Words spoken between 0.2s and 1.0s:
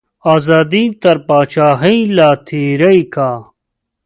ازادي